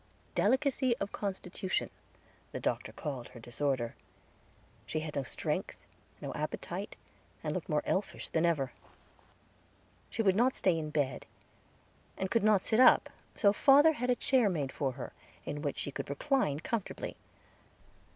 Delicacy 0.33 0.97
of 0.97 1.11
constitution 1.11 1.91
the 2.53 2.59
doctor 2.59 2.91
called 2.91 3.27
her 3.27 3.39
disorder. 3.39 3.93
She 4.87 5.01
had 5.01 5.15
no 5.15 5.21
strength, 5.21 5.75
no 6.21 6.33
appetite, 6.33 6.95
and 7.43 7.53
looked 7.53 7.69
more 7.69 7.83
elfish 7.85 8.27
than 8.27 8.43
ever. 8.43 8.71
She 10.09 10.23
would 10.23 10.35
not 10.35 10.55
stay 10.55 10.75
in 10.79 10.89
bed, 10.89 11.27
and 12.17 12.31
could 12.31 12.43
not 12.43 12.63
sit 12.63 12.79
up, 12.79 13.11
so 13.35 13.53
father 13.53 13.91
had 13.93 14.09
a 14.09 14.15
chair 14.15 14.49
made 14.49 14.71
for 14.71 14.93
her, 14.93 15.13
in 15.45 15.61
which 15.61 15.77
she 15.77 15.91
could 15.91 16.09
recline 16.09 16.61
comfortably. 16.61 17.15